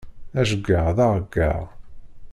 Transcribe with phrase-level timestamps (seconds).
[0.39, 1.61] Aceggeɛ d aṛeggeɛ.